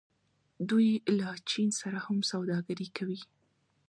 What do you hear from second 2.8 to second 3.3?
کوي.